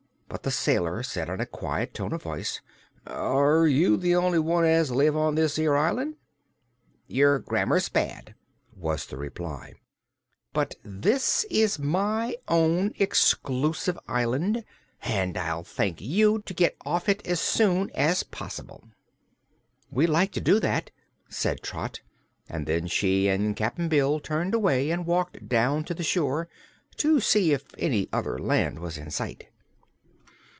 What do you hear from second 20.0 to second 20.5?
like to